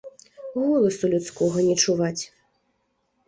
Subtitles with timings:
[0.61, 2.23] Голасу людскога не чуваць.